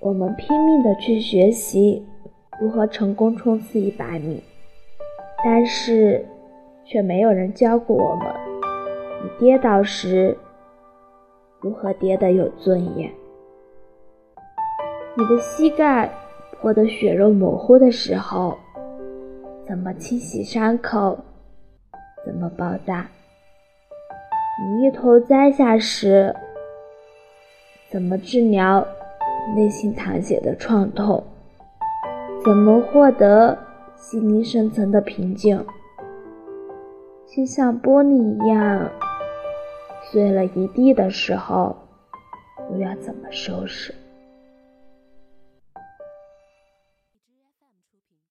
[0.00, 2.06] 我们拼命的去学习
[2.60, 4.40] 如何成功冲刺一百米，
[5.44, 6.24] 但是
[6.84, 8.32] 却没有人教过我们，
[9.22, 10.38] 你跌倒时
[11.60, 13.10] 如何跌得有尊严。
[15.16, 16.08] 你的膝盖
[16.52, 18.56] 破得血肉模糊的时候，
[19.66, 21.18] 怎么清洗伤口？
[22.24, 23.08] 怎么包扎？
[24.62, 26.32] 你一头栽下时，
[27.90, 28.86] 怎么治疗
[29.54, 31.24] 内心淌血的创痛？
[32.44, 33.58] 怎么获得
[33.96, 35.64] 心灵深层的平静？
[37.26, 38.90] 心像玻璃一样
[40.10, 41.76] 碎了一地的时候，
[42.72, 43.94] 又要怎么收拾？